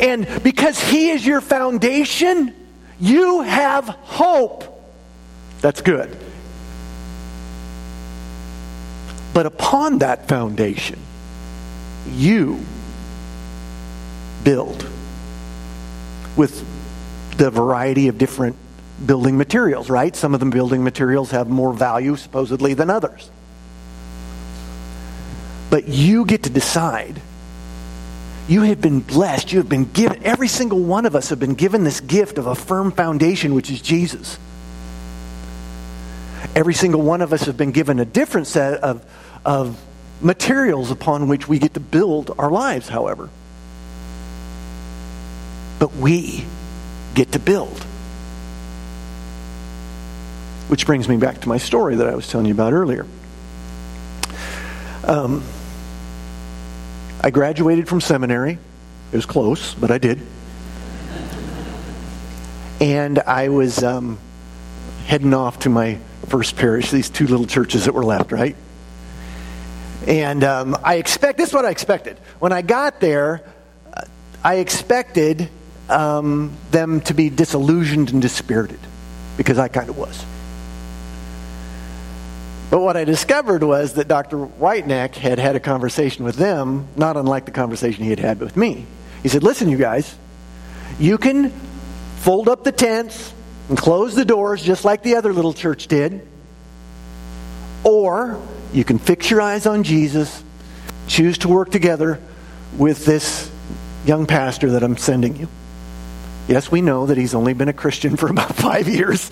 And 0.00 0.26
because 0.42 0.78
he 0.78 1.10
is 1.10 1.24
your 1.24 1.40
foundation, 1.40 2.54
you 3.00 3.42
have 3.42 3.86
hope. 3.86 4.64
That's 5.60 5.80
good. 5.80 6.16
But 9.32 9.46
upon 9.46 9.98
that 9.98 10.28
foundation, 10.28 10.98
you 12.12 12.60
build 14.44 14.86
with 16.36 16.64
the 17.36 17.50
variety 17.50 18.08
of 18.08 18.18
different 18.18 18.56
building 19.04 19.36
materials, 19.36 19.90
right? 19.90 20.14
Some 20.14 20.34
of 20.34 20.40
the 20.40 20.46
building 20.46 20.84
materials 20.84 21.30
have 21.32 21.48
more 21.48 21.72
value, 21.72 22.16
supposedly, 22.16 22.74
than 22.74 22.90
others. 22.90 23.30
But 25.70 25.88
you 25.88 26.24
get 26.24 26.44
to 26.44 26.50
decide. 26.50 27.20
You 28.46 28.62
have 28.62 28.80
been 28.80 29.00
blessed. 29.00 29.52
You 29.52 29.58
have 29.58 29.68
been 29.68 29.90
given, 29.90 30.22
every 30.24 30.48
single 30.48 30.80
one 30.80 31.06
of 31.06 31.16
us 31.16 31.30
have 31.30 31.40
been 31.40 31.54
given 31.54 31.82
this 31.82 32.00
gift 32.00 32.38
of 32.38 32.46
a 32.46 32.54
firm 32.54 32.92
foundation, 32.92 33.54
which 33.54 33.70
is 33.70 33.80
Jesus. 33.80 34.38
Every 36.54 36.74
single 36.74 37.02
one 37.02 37.20
of 37.20 37.32
us 37.32 37.44
have 37.44 37.56
been 37.56 37.72
given 37.72 37.98
a 37.98 38.04
different 38.04 38.46
set 38.46 38.80
of, 38.80 39.04
of 39.44 39.80
materials 40.20 40.92
upon 40.92 41.26
which 41.26 41.48
we 41.48 41.58
get 41.58 41.74
to 41.74 41.80
build 41.80 42.32
our 42.38 42.50
lives, 42.50 42.88
however 42.88 43.28
but 45.84 45.96
we 45.96 46.42
get 47.14 47.32
to 47.32 47.38
build. 47.38 47.78
Which 50.68 50.86
brings 50.86 51.06
me 51.10 51.18
back 51.18 51.42
to 51.42 51.48
my 51.50 51.58
story 51.58 51.96
that 51.96 52.08
I 52.08 52.14
was 52.14 52.26
telling 52.26 52.46
you 52.46 52.54
about 52.54 52.72
earlier. 52.72 53.04
Um, 55.06 55.42
I 57.20 57.28
graduated 57.28 57.86
from 57.86 58.00
seminary. 58.00 58.52
It 59.12 59.16
was 59.16 59.26
close, 59.26 59.74
but 59.74 59.90
I 59.90 59.98
did. 59.98 60.22
And 62.80 63.18
I 63.18 63.50
was 63.50 63.84
um, 63.84 64.18
heading 65.04 65.34
off 65.34 65.58
to 65.60 65.68
my 65.68 65.98
first 66.28 66.56
parish, 66.56 66.90
these 66.90 67.10
two 67.10 67.26
little 67.26 67.46
churches 67.46 67.84
that 67.84 67.92
were 67.92 68.06
left, 68.06 68.32
right? 68.32 68.56
And 70.06 70.44
um, 70.44 70.78
I 70.82 70.94
expect, 70.94 71.36
this 71.36 71.50
is 71.50 71.54
what 71.54 71.66
I 71.66 71.70
expected. 71.70 72.16
When 72.38 72.52
I 72.52 72.62
got 72.62 73.00
there, 73.00 73.42
I 74.42 74.54
expected 74.54 75.50
um, 75.88 76.52
them 76.70 77.00
to 77.02 77.14
be 77.14 77.30
disillusioned 77.30 78.10
and 78.10 78.22
dispirited 78.22 78.80
because 79.36 79.58
I 79.58 79.68
kind 79.68 79.88
of 79.88 79.96
was. 79.96 80.24
But 82.70 82.80
what 82.80 82.96
I 82.96 83.04
discovered 83.04 83.62
was 83.62 83.94
that 83.94 84.08
Dr. 84.08 84.38
Whiteneck 84.38 85.14
had 85.14 85.38
had 85.38 85.54
a 85.54 85.60
conversation 85.60 86.24
with 86.24 86.36
them, 86.36 86.88
not 86.96 87.16
unlike 87.16 87.44
the 87.44 87.52
conversation 87.52 88.02
he 88.04 88.10
had 88.10 88.18
had 88.18 88.40
with 88.40 88.56
me. 88.56 88.86
He 89.22 89.28
said, 89.28 89.42
Listen, 89.42 89.68
you 89.68 89.76
guys, 89.76 90.16
you 90.98 91.18
can 91.18 91.50
fold 92.18 92.48
up 92.48 92.64
the 92.64 92.72
tents 92.72 93.32
and 93.68 93.78
close 93.78 94.14
the 94.14 94.24
doors 94.24 94.62
just 94.62 94.84
like 94.84 95.02
the 95.02 95.16
other 95.16 95.32
little 95.32 95.52
church 95.52 95.86
did, 95.86 96.26
or 97.84 98.40
you 98.72 98.84
can 98.84 98.98
fix 98.98 99.30
your 99.30 99.40
eyes 99.40 99.66
on 99.66 99.82
Jesus, 99.82 100.42
choose 101.06 101.38
to 101.38 101.48
work 101.48 101.70
together 101.70 102.20
with 102.76 103.04
this 103.04 103.50
young 104.04 104.26
pastor 104.26 104.70
that 104.72 104.82
I'm 104.82 104.96
sending 104.96 105.36
you. 105.36 105.48
Yes, 106.46 106.70
we 106.70 106.82
know 106.82 107.06
that 107.06 107.16
he's 107.16 107.34
only 107.34 107.54
been 107.54 107.68
a 107.68 107.72
Christian 107.72 108.16
for 108.16 108.28
about 108.28 108.54
five 108.54 108.86
years. 108.88 109.30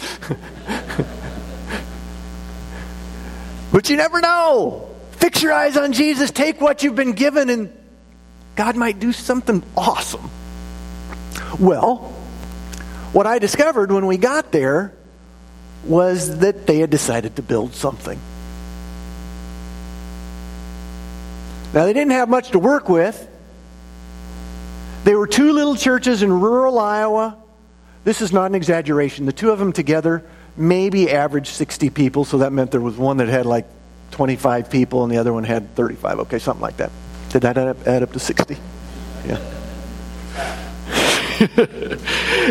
but 3.72 3.90
you 3.90 3.96
never 3.96 4.20
know. 4.20 4.88
Fix 5.12 5.42
your 5.42 5.52
eyes 5.52 5.76
on 5.76 5.92
Jesus, 5.92 6.30
take 6.30 6.60
what 6.60 6.82
you've 6.82 6.96
been 6.96 7.12
given, 7.12 7.50
and 7.50 7.72
God 8.56 8.76
might 8.76 8.98
do 8.98 9.12
something 9.12 9.62
awesome. 9.76 10.30
Well, 11.58 11.96
what 13.12 13.26
I 13.26 13.38
discovered 13.38 13.92
when 13.92 14.06
we 14.06 14.16
got 14.16 14.52
there 14.52 14.92
was 15.84 16.38
that 16.38 16.66
they 16.66 16.78
had 16.78 16.90
decided 16.90 17.36
to 17.36 17.42
build 17.42 17.74
something. 17.74 18.18
Now, 21.74 21.84
they 21.84 21.92
didn't 21.92 22.12
have 22.12 22.28
much 22.28 22.50
to 22.50 22.58
work 22.58 22.88
with. 22.88 23.28
They 25.04 25.14
were 25.14 25.26
two 25.26 25.52
little 25.52 25.76
churches 25.76 26.22
in 26.22 26.32
rural 26.40 26.78
Iowa. 26.78 27.36
This 28.04 28.20
is 28.20 28.32
not 28.32 28.46
an 28.46 28.54
exaggeration. 28.54 29.26
The 29.26 29.32
two 29.32 29.50
of 29.50 29.58
them 29.58 29.72
together 29.72 30.24
maybe 30.56 31.10
averaged 31.10 31.48
60 31.48 31.90
people, 31.90 32.24
so 32.24 32.38
that 32.38 32.52
meant 32.52 32.70
there 32.70 32.80
was 32.80 32.96
one 32.96 33.16
that 33.18 33.28
had 33.28 33.46
like 33.46 33.66
25 34.12 34.70
people 34.70 35.02
and 35.02 35.12
the 35.12 35.16
other 35.16 35.32
one 35.32 35.44
had 35.44 35.74
35. 35.74 36.20
Okay, 36.20 36.38
something 36.38 36.62
like 36.62 36.76
that. 36.76 36.90
Did 37.30 37.42
that 37.42 37.56
add 37.56 37.68
up, 37.68 37.86
add 37.86 38.02
up 38.02 38.12
to 38.12 38.18
60? 38.18 38.56
Yeah. 39.26 39.40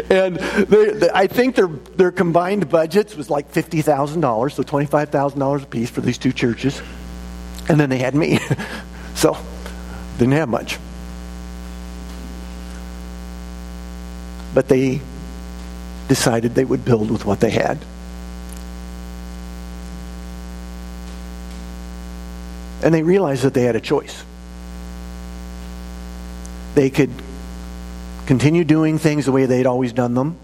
and 0.10 0.36
they, 0.38 0.92
they, 0.92 1.10
I 1.14 1.28
think 1.28 1.56
their, 1.56 1.68
their 1.68 2.12
combined 2.12 2.70
budgets 2.70 3.16
was 3.16 3.30
like 3.30 3.52
$50,000, 3.52 4.52
so 4.52 4.64
$25,000 4.64 5.64
a 5.64 5.66
piece 5.68 5.90
for 5.90 6.02
these 6.02 6.18
two 6.18 6.34
churches. 6.34 6.82
And 7.70 7.80
then 7.80 7.90
they 7.90 8.00
had 8.00 8.16
me. 8.16 8.40
so, 9.16 9.38
didn't 10.18 10.34
have 10.34 10.50
much. 10.50 10.78
But 14.54 14.68
they 14.68 15.02
decided 16.08 16.56
they 16.56 16.66
would 16.66 16.84
build 16.84 17.10
with 17.10 17.26
what 17.26 17.40
they 17.40 17.50
had. 17.50 17.78
And 22.84 22.94
they 22.94 23.04
realized 23.04 23.44
that 23.44 23.54
they 23.54 23.64
had 23.64 23.76
a 23.76 23.80
choice. 23.80 24.24
They 26.76 26.90
could 26.90 27.12
continue 28.26 28.64
doing 28.64 28.98
things 28.98 29.26
the 29.26 29.32
way 29.32 29.46
they'd 29.46 29.66
always 29.66 29.94
done 29.94 30.16
them, 30.16 30.38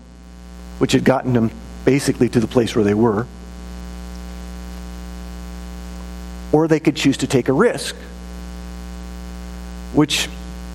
which 0.77 0.91
had 0.91 1.03
gotten 1.03 1.33
them 1.33 1.51
basically 1.85 2.29
to 2.29 2.39
the 2.39 2.47
place 2.47 2.75
where 2.75 2.83
they 2.83 2.93
were. 2.93 3.25
Or 6.51 6.67
they 6.67 6.79
could 6.79 6.95
choose 6.95 7.17
to 7.17 7.27
take 7.27 7.49
a 7.49 7.53
risk, 7.53 7.95
which 9.93 10.29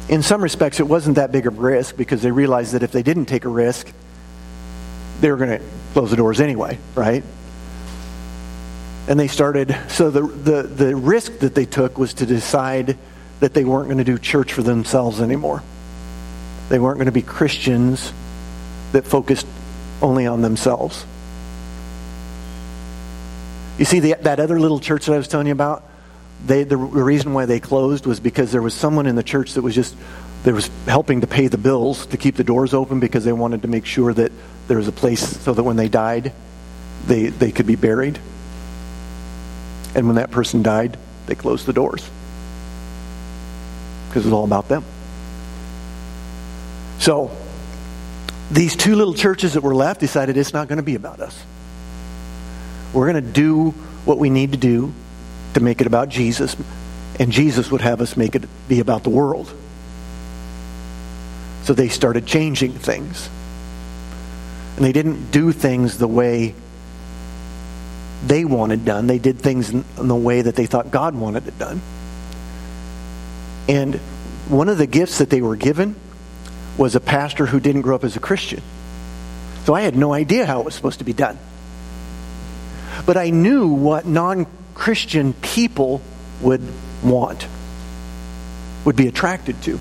in 0.08 0.22
some 0.22 0.42
respects, 0.42 0.80
it 0.80 0.86
wasn't 0.86 1.16
that 1.16 1.32
big 1.32 1.46
of 1.46 1.58
a 1.58 1.60
risk 1.60 1.96
because 1.96 2.22
they 2.22 2.30
realized 2.30 2.72
that 2.72 2.82
if 2.82 2.92
they 2.92 3.02
didn't 3.02 3.26
take 3.26 3.44
a 3.44 3.48
risk, 3.48 3.90
they 5.20 5.30
were 5.30 5.36
going 5.36 5.58
to 5.58 5.64
close 5.92 6.10
the 6.10 6.16
doors 6.16 6.40
anyway, 6.40 6.78
right? 6.94 7.22
And 9.08 9.18
they 9.18 9.28
started, 9.28 9.76
so 9.88 10.10
the, 10.10 10.22
the, 10.22 10.62
the 10.62 10.96
risk 10.96 11.38
that 11.38 11.54
they 11.54 11.64
took 11.64 11.98
was 11.98 12.14
to 12.14 12.26
decide 12.26 12.96
that 13.40 13.54
they 13.54 13.64
weren't 13.64 13.86
going 13.86 13.98
to 13.98 14.04
do 14.04 14.18
church 14.18 14.52
for 14.52 14.62
themselves 14.62 15.20
anymore. 15.20 15.62
They 16.68 16.78
weren't 16.78 16.98
going 16.98 17.06
to 17.06 17.12
be 17.12 17.22
Christians 17.22 18.12
that 18.92 19.04
focused 19.04 19.46
only 20.00 20.26
on 20.26 20.42
themselves. 20.42 21.04
You 23.78 23.84
see, 23.84 24.00
the, 24.00 24.16
that 24.20 24.38
other 24.38 24.60
little 24.60 24.78
church 24.78 25.06
that 25.06 25.14
I 25.14 25.16
was 25.16 25.28
telling 25.28 25.46
you 25.46 25.52
about, 25.52 25.82
they, 26.46 26.64
the, 26.64 26.76
reason 26.76 27.34
why 27.34 27.46
they 27.46 27.60
closed 27.60 28.06
was 28.06 28.18
because 28.18 28.52
there 28.52 28.62
was 28.62 28.74
someone 28.74 29.06
in 29.06 29.14
the 29.14 29.22
church 29.22 29.54
that 29.54 29.62
was 29.62 29.74
just 29.74 29.96
there 30.42 30.54
was 30.54 30.68
helping 30.86 31.20
to 31.20 31.26
pay 31.28 31.46
the 31.46 31.58
bills 31.58 32.06
to 32.06 32.16
keep 32.16 32.34
the 32.34 32.42
doors 32.42 32.74
open 32.74 32.98
because 32.98 33.24
they 33.24 33.32
wanted 33.32 33.62
to 33.62 33.68
make 33.68 33.86
sure 33.86 34.12
that 34.12 34.32
there 34.66 34.76
was 34.76 34.88
a 34.88 34.92
place 34.92 35.20
so 35.42 35.54
that 35.54 35.62
when 35.62 35.76
they 35.76 35.88
died, 35.88 36.32
they, 37.06 37.26
they 37.26 37.52
could 37.52 37.66
be 37.66 37.76
buried. 37.76 38.18
And 39.94 40.06
when 40.06 40.16
that 40.16 40.32
person 40.32 40.62
died, 40.62 40.98
they 41.26 41.36
closed 41.36 41.66
the 41.66 41.72
doors 41.72 42.08
because 44.08 44.24
it 44.24 44.28
was 44.28 44.32
all 44.32 44.44
about 44.44 44.68
them. 44.68 44.84
So, 46.98 47.30
these 48.50 48.76
two 48.76 48.96
little 48.96 49.14
churches 49.14 49.54
that 49.54 49.62
were 49.62 49.74
left 49.74 50.00
decided 50.00 50.36
it's 50.36 50.52
not 50.52 50.68
going 50.68 50.76
to 50.76 50.82
be 50.82 50.94
about 50.96 51.20
us. 51.20 51.40
We're 52.92 53.10
going 53.10 53.24
to 53.24 53.32
do 53.32 53.70
what 54.04 54.18
we 54.18 54.28
need 54.28 54.52
to 54.52 54.58
do 54.58 54.92
to 55.54 55.60
make 55.60 55.80
it 55.80 55.86
about 55.86 56.08
Jesus, 56.08 56.56
and 57.18 57.30
Jesus 57.30 57.70
would 57.70 57.80
have 57.80 58.00
us 58.00 58.16
make 58.16 58.34
it 58.34 58.44
be 58.68 58.80
about 58.80 59.04
the 59.04 59.10
world. 59.10 59.52
So 61.64 61.74
they 61.74 61.88
started 61.88 62.26
changing 62.26 62.72
things. 62.72 63.28
And 64.76 64.84
they 64.84 64.92
didn't 64.92 65.30
do 65.30 65.52
things 65.52 65.98
the 65.98 66.08
way 66.08 66.54
they 68.26 68.44
wanted 68.44 68.84
done. 68.84 69.06
They 69.06 69.18
did 69.18 69.38
things 69.38 69.70
in, 69.70 69.84
the 69.96 70.16
way 70.16 70.42
that 70.42 70.56
they 70.56 70.66
thought 70.66 70.90
God 70.90 71.14
wanted 71.14 71.46
it 71.46 71.58
done. 71.58 71.80
And 73.68 73.96
one 74.48 74.68
of 74.68 74.78
the 74.78 74.86
gifts 74.86 75.18
that 75.18 75.30
they 75.30 75.40
were 75.40 75.56
given 75.56 75.94
was 76.76 76.94
a 76.94 77.00
pastor 77.00 77.46
who 77.46 77.60
didn't 77.60 77.82
grow 77.82 77.96
up 77.96 78.04
as 78.04 78.16
a 78.16 78.20
Christian. 78.20 78.62
So 79.64 79.74
I 79.74 79.82
had 79.82 79.96
no 79.96 80.12
idea 80.12 80.46
how 80.46 80.60
it 80.60 80.64
was 80.64 80.74
supposed 80.74 80.98
to 80.98 81.04
be 81.04 81.12
done. 81.12 81.38
But 83.06 83.16
I 83.16 83.30
knew 83.30 83.68
what 83.68 84.06
non 84.06 84.46
Christian 84.82 85.32
people 85.34 86.02
would 86.40 86.60
want, 87.04 87.46
would 88.84 88.96
be 88.96 89.06
attracted 89.06 89.62
to. 89.62 89.78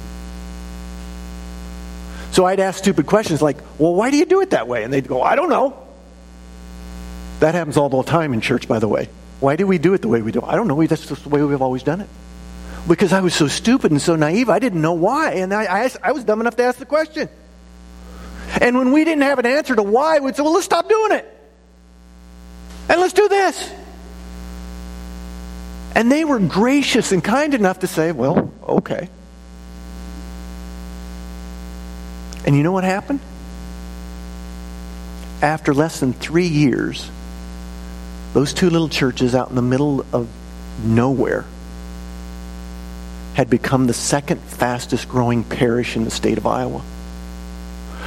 So 2.33 2.45
I'd 2.45 2.59
ask 2.59 2.77
stupid 2.77 3.07
questions 3.07 3.41
like, 3.41 3.57
well, 3.79 3.95
why 3.95 4.11
do 4.11 4.17
you 4.17 4.27
do 4.27 4.41
it 4.41 4.51
that 4.51 4.67
way? 4.67 4.83
And 4.83 4.93
they'd 4.93 5.07
go, 5.07 5.23
I 5.23 5.35
don't 5.35 5.49
know. 5.49 5.75
That 7.39 7.55
happens 7.55 7.77
all 7.77 7.89
the 7.89 8.03
time 8.03 8.31
in 8.35 8.41
church, 8.41 8.67
by 8.67 8.77
the 8.77 8.87
way. 8.87 9.09
Why 9.39 9.55
do 9.55 9.65
we 9.65 9.79
do 9.79 9.95
it 9.95 10.03
the 10.03 10.07
way 10.07 10.21
we 10.21 10.31
do? 10.31 10.43
I 10.43 10.55
don't 10.55 10.67
know. 10.67 10.85
That's 10.85 11.07
just 11.07 11.23
the 11.23 11.29
way 11.29 11.41
we've 11.41 11.63
always 11.63 11.81
done 11.81 12.01
it. 12.01 12.09
Because 12.87 13.11
I 13.11 13.21
was 13.21 13.33
so 13.33 13.47
stupid 13.47 13.89
and 13.89 13.99
so 13.99 14.15
naive, 14.15 14.49
I 14.49 14.59
didn't 14.59 14.83
know 14.83 14.93
why. 14.93 15.31
And 15.31 15.51
I, 15.51 15.85
I, 15.85 15.91
I 16.03 16.11
was 16.11 16.25
dumb 16.25 16.41
enough 16.41 16.57
to 16.57 16.63
ask 16.63 16.77
the 16.77 16.85
question. 16.85 17.27
And 18.61 18.77
when 18.77 18.91
we 18.91 19.03
didn't 19.03 19.23
have 19.23 19.39
an 19.39 19.47
answer 19.47 19.75
to 19.75 19.81
why, 19.81 20.19
we'd 20.19 20.35
say, 20.35 20.43
well, 20.43 20.53
let's 20.53 20.65
stop 20.65 20.87
doing 20.87 21.13
it. 21.13 21.25
And 22.87 23.01
let's 23.01 23.13
do 23.13 23.27
this. 23.29 23.80
And 25.95 26.11
they 26.11 26.23
were 26.23 26.39
gracious 26.39 27.11
and 27.11 27.23
kind 27.23 27.53
enough 27.53 27.79
to 27.79 27.87
say, 27.87 28.11
well, 28.11 28.51
okay. 28.63 29.09
And 32.45 32.55
you 32.55 32.63
know 32.63 32.71
what 32.71 32.83
happened? 32.83 33.19
After 35.41 35.73
less 35.73 35.99
than 35.99 36.13
three 36.13 36.47
years, 36.47 37.09
those 38.33 38.53
two 38.53 38.69
little 38.69 38.89
churches 38.89 39.35
out 39.35 39.49
in 39.49 39.55
the 39.55 39.61
middle 39.61 40.05
of 40.13 40.29
nowhere 40.83 41.45
had 43.33 43.49
become 43.49 43.87
the 43.87 43.93
second 43.93 44.39
fastest 44.41 45.09
growing 45.09 45.43
parish 45.43 45.95
in 45.95 46.03
the 46.03 46.11
state 46.11 46.37
of 46.37 46.45
Iowa. 46.45 46.81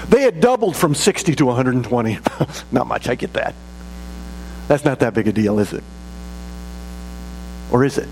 They 0.09 0.23
had 0.23 0.41
doubled 0.41 0.77
from 0.77 0.95
60 0.95 1.35
to 1.37 1.47
120. 1.47 2.19
not 2.73 2.87
much, 2.87 3.09
I 3.09 3.15
get 3.15 3.33
that. 3.35 3.55
That's 4.69 4.85
not 4.85 5.01
that 5.01 5.15
big 5.15 5.29
a 5.29 5.33
deal, 5.33 5.59
is 5.59 5.73
it? 5.73 5.85
Or 7.71 7.85
is 7.85 7.99
it? 7.99 8.09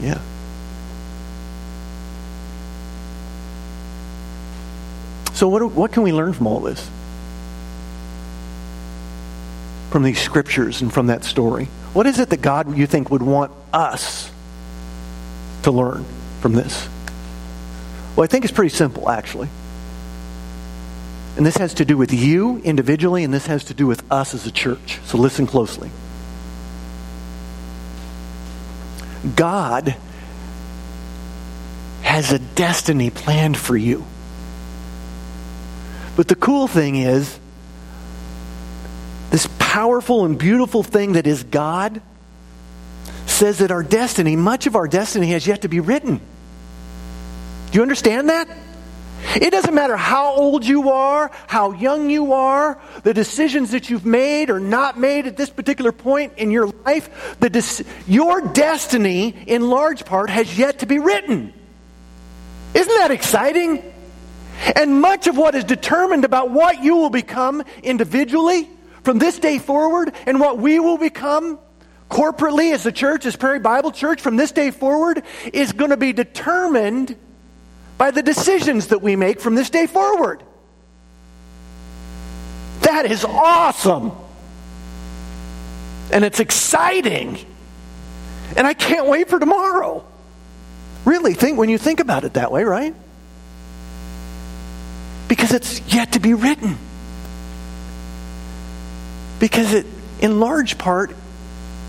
Yeah. 0.00 0.20
So, 5.34 5.48
what, 5.48 5.72
what 5.72 5.92
can 5.92 6.02
we 6.02 6.12
learn 6.12 6.32
from 6.32 6.46
all 6.46 6.60
this? 6.60 6.88
From 9.90 10.02
these 10.02 10.20
scriptures 10.20 10.82
and 10.82 10.92
from 10.92 11.08
that 11.08 11.24
story? 11.24 11.68
What 11.92 12.06
is 12.06 12.18
it 12.18 12.30
that 12.30 12.40
God, 12.42 12.76
you 12.76 12.86
think, 12.86 13.10
would 13.10 13.22
want 13.22 13.52
us 13.72 14.30
to 15.62 15.70
learn 15.70 16.04
from 16.40 16.52
this? 16.52 16.88
Well, 18.16 18.24
I 18.24 18.26
think 18.26 18.44
it's 18.44 18.52
pretty 18.52 18.74
simple, 18.74 19.08
actually. 19.08 19.48
And 21.36 21.46
this 21.46 21.56
has 21.56 21.74
to 21.74 21.84
do 21.84 21.96
with 21.96 22.12
you 22.12 22.58
individually, 22.58 23.24
and 23.24 23.32
this 23.32 23.46
has 23.46 23.64
to 23.64 23.74
do 23.74 23.86
with 23.86 24.04
us 24.12 24.34
as 24.34 24.46
a 24.46 24.50
church. 24.50 25.00
So 25.06 25.16
listen 25.18 25.46
closely. 25.46 25.90
God 29.36 29.94
has 32.02 32.32
a 32.32 32.38
destiny 32.38 33.10
planned 33.10 33.56
for 33.56 33.76
you. 33.76 34.04
But 36.16 36.28
the 36.28 36.34
cool 36.34 36.66
thing 36.66 36.96
is, 36.96 37.38
this 39.30 39.48
powerful 39.58 40.24
and 40.26 40.38
beautiful 40.38 40.82
thing 40.82 41.14
that 41.14 41.26
is 41.26 41.42
God 41.44 42.02
says 43.26 43.58
that 43.58 43.70
our 43.70 43.82
destiny, 43.82 44.36
much 44.36 44.66
of 44.66 44.76
our 44.76 44.86
destiny, 44.86 45.28
has 45.28 45.46
yet 45.46 45.62
to 45.62 45.68
be 45.68 45.80
written. 45.80 46.18
Do 46.18 47.78
you 47.78 47.82
understand 47.82 48.28
that? 48.28 48.48
It 49.34 49.50
doesn't 49.50 49.74
matter 49.74 49.96
how 49.96 50.34
old 50.34 50.66
you 50.66 50.90
are, 50.90 51.30
how 51.46 51.72
young 51.72 52.10
you 52.10 52.32
are, 52.32 52.80
the 53.02 53.14
decisions 53.14 53.70
that 53.70 53.88
you've 53.88 54.04
made 54.04 54.50
or 54.50 54.60
not 54.60 54.98
made 54.98 55.26
at 55.26 55.36
this 55.36 55.50
particular 55.50 55.92
point 55.92 56.34
in 56.36 56.50
your 56.50 56.66
life, 56.66 57.36
the 57.40 57.86
your 58.06 58.40
destiny, 58.48 59.34
in 59.46 59.70
large 59.70 60.04
part, 60.04 60.28
has 60.28 60.58
yet 60.58 60.80
to 60.80 60.86
be 60.86 60.98
written. 60.98 61.52
Isn't 62.74 62.96
that 62.98 63.10
exciting? 63.10 63.82
And 64.76 65.00
much 65.00 65.26
of 65.26 65.36
what 65.36 65.54
is 65.54 65.64
determined 65.64 66.24
about 66.24 66.50
what 66.50 66.82
you 66.82 66.96
will 66.96 67.10
become 67.10 67.62
individually 67.82 68.68
from 69.02 69.18
this 69.18 69.38
day 69.38 69.58
forward 69.58 70.12
and 70.26 70.40
what 70.40 70.58
we 70.58 70.78
will 70.78 70.98
become 70.98 71.58
corporately 72.08 72.72
as 72.72 72.84
a 72.86 72.92
church, 72.92 73.24
as 73.24 73.36
Prairie 73.36 73.58
Bible 73.58 73.90
Church, 73.90 74.20
from 74.20 74.36
this 74.36 74.52
day 74.52 74.70
forward 74.70 75.22
is 75.52 75.72
going 75.72 75.90
to 75.90 75.96
be 75.96 76.12
determined 76.12 77.16
by 77.98 78.10
the 78.10 78.22
decisions 78.22 78.88
that 78.88 79.02
we 79.02 79.16
make 79.16 79.40
from 79.40 79.54
this 79.54 79.70
day 79.70 79.86
forward. 79.86 80.42
That 82.82 83.06
is 83.06 83.24
awesome. 83.24 84.12
And 86.12 86.24
it's 86.24 86.40
exciting. 86.40 87.38
And 88.56 88.66
I 88.66 88.74
can't 88.74 89.06
wait 89.06 89.28
for 89.28 89.38
tomorrow. 89.38 90.04
Really, 91.04 91.34
think 91.34 91.58
when 91.58 91.68
you 91.68 91.78
think 91.78 92.00
about 92.00 92.24
it 92.24 92.34
that 92.34 92.52
way, 92.52 92.64
right? 92.64 92.94
Because 95.28 95.52
it's 95.52 95.80
yet 95.92 96.12
to 96.12 96.20
be 96.20 96.34
written. 96.34 96.76
Because 99.40 99.72
it, 99.72 99.86
in 100.20 100.38
large 100.38 100.78
part, 100.78 101.14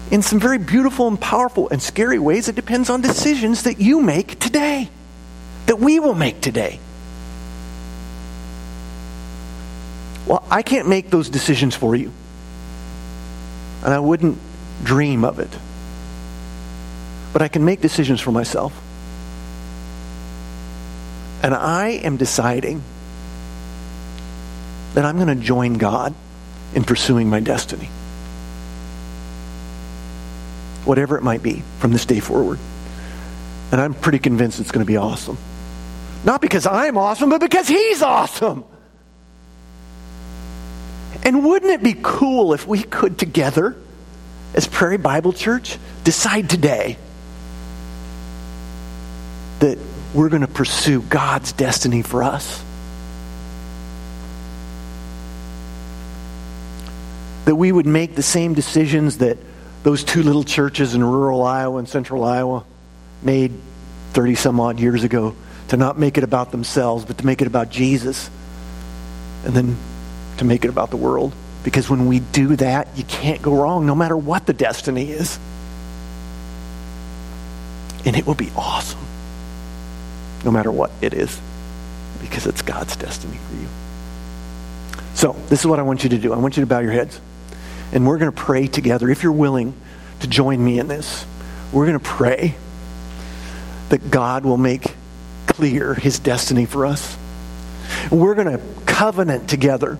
in 0.09 0.21
some 0.21 0.39
very 0.39 0.57
beautiful 0.57 1.07
and 1.07 1.19
powerful 1.19 1.69
and 1.69 1.81
scary 1.81 2.19
ways, 2.19 2.47
it 2.47 2.55
depends 2.55 2.89
on 2.89 3.01
decisions 3.01 3.63
that 3.63 3.79
you 3.79 4.01
make 4.01 4.39
today, 4.39 4.89
that 5.67 5.79
we 5.79 5.99
will 5.99 6.15
make 6.15 6.41
today. 6.41 6.79
Well, 10.25 10.43
I 10.49 10.61
can't 10.61 10.87
make 10.87 11.09
those 11.09 11.29
decisions 11.29 11.75
for 11.75 11.95
you. 11.95 12.11
And 13.83 13.93
I 13.93 13.99
wouldn't 13.99 14.37
dream 14.83 15.25
of 15.25 15.39
it. 15.39 15.49
But 17.33 17.41
I 17.41 17.47
can 17.47 17.65
make 17.65 17.81
decisions 17.81 18.21
for 18.21 18.31
myself. 18.31 18.73
And 21.41 21.53
I 21.53 21.89
am 21.89 22.15
deciding 22.15 22.81
that 24.93 25.03
I'm 25.03 25.15
going 25.17 25.27
to 25.27 25.43
join 25.43 25.73
God 25.73 26.13
in 26.73 26.83
pursuing 26.83 27.29
my 27.29 27.39
destiny. 27.39 27.89
Whatever 30.85 31.17
it 31.17 31.23
might 31.23 31.43
be 31.43 31.63
from 31.79 31.91
this 31.91 32.05
day 32.05 32.19
forward. 32.19 32.59
And 33.71 33.81
I'm 33.81 33.93
pretty 33.93 34.19
convinced 34.19 34.59
it's 34.59 34.71
going 34.71 34.85
to 34.85 34.89
be 34.89 34.97
awesome. 34.97 35.37
Not 36.23 36.41
because 36.41 36.65
I'm 36.65 36.97
awesome, 36.97 37.29
but 37.29 37.41
because 37.41 37.67
He's 37.67 38.01
awesome. 38.01 38.63
And 41.23 41.45
wouldn't 41.45 41.71
it 41.71 41.83
be 41.83 41.95
cool 42.01 42.53
if 42.53 42.67
we 42.67 42.83
could 42.83 43.17
together, 43.17 43.75
as 44.53 44.67
Prairie 44.67 44.97
Bible 44.97 45.33
Church, 45.33 45.77
decide 46.03 46.49
today 46.49 46.97
that 49.59 49.77
we're 50.13 50.29
going 50.29 50.41
to 50.41 50.47
pursue 50.47 51.01
God's 51.01 51.53
destiny 51.53 52.01
for 52.01 52.23
us? 52.23 52.63
That 57.45 57.55
we 57.55 57.71
would 57.71 57.85
make 57.85 58.15
the 58.15 58.23
same 58.23 58.53
decisions 58.53 59.17
that 59.17 59.37
those 59.83 60.03
two 60.03 60.23
little 60.23 60.43
churches 60.43 60.95
in 60.95 61.03
rural 61.03 61.43
Iowa 61.43 61.77
and 61.77 61.87
central 61.87 62.23
Iowa 62.23 62.63
made 63.21 63.51
30 64.13 64.35
some 64.35 64.59
odd 64.59 64.79
years 64.79 65.03
ago 65.03 65.35
to 65.69 65.77
not 65.77 65.97
make 65.97 66.17
it 66.17 66.23
about 66.23 66.51
themselves, 66.51 67.05
but 67.05 67.17
to 67.19 67.25
make 67.25 67.41
it 67.41 67.47
about 67.47 67.69
Jesus. 67.69 68.29
And 69.45 69.53
then 69.53 69.77
to 70.37 70.45
make 70.45 70.65
it 70.65 70.69
about 70.69 70.89
the 70.89 70.97
world. 70.97 71.33
Because 71.63 71.89
when 71.89 72.07
we 72.07 72.19
do 72.19 72.55
that, 72.57 72.87
you 72.95 73.03
can't 73.03 73.41
go 73.41 73.55
wrong 73.55 73.85
no 73.85 73.95
matter 73.95 74.17
what 74.17 74.45
the 74.45 74.53
destiny 74.53 75.11
is. 75.11 75.39
And 78.05 78.15
it 78.15 78.25
will 78.25 78.35
be 78.35 78.51
awesome 78.55 78.99
no 80.43 80.51
matter 80.51 80.71
what 80.71 80.91
it 81.01 81.13
is 81.13 81.39
because 82.21 82.47
it's 82.47 82.61
God's 82.61 82.95
destiny 82.95 83.37
for 83.49 83.55
you. 83.55 83.67
So, 85.13 85.33
this 85.47 85.59
is 85.59 85.67
what 85.67 85.79
I 85.79 85.83
want 85.83 86.03
you 86.03 86.09
to 86.09 86.17
do. 86.17 86.33
I 86.33 86.37
want 86.37 86.57
you 86.57 86.61
to 86.61 86.67
bow 86.67 86.79
your 86.79 86.91
heads. 86.91 87.19
And 87.91 88.07
we're 88.07 88.17
going 88.17 88.31
to 88.31 88.37
pray 88.37 88.67
together. 88.67 89.09
If 89.09 89.23
you're 89.23 89.31
willing 89.31 89.73
to 90.21 90.27
join 90.27 90.63
me 90.63 90.79
in 90.79 90.87
this, 90.87 91.25
we're 91.71 91.85
going 91.85 91.99
to 91.99 92.03
pray 92.03 92.55
that 93.89 94.09
God 94.09 94.43
will 94.43 94.57
make 94.57 94.95
clear 95.53 95.93
his 95.93 96.17
destiny 96.19 96.65
for 96.65 96.85
us. 96.85 97.15
We're 98.09 98.33
going 98.33 98.57
to 98.57 98.63
covenant 98.85 99.47
together 99.47 99.99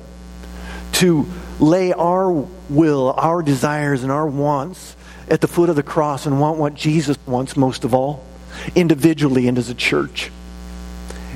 to 0.94 1.28
lay 1.60 1.94
our 1.94 2.32
will, 2.32 3.14
our 3.16 3.44
desires, 3.44 4.02
and 4.02 4.12
our 4.12 4.26
wants 4.26 4.96
at 5.30 5.42
the 5.42 5.48
foot 5.48 5.70
of 5.70 5.76
the 5.76 5.84
cross 5.84 6.26
and 6.26 6.40
want 6.40 6.58
what 6.58 6.74
Jesus 6.74 7.18
wants 7.28 7.56
most 7.56 7.84
of 7.84 7.94
all, 7.94 8.24
individually 8.76 9.48
and 9.48 9.58
as 9.58 9.70
a 9.70 9.76
church. 9.76 10.32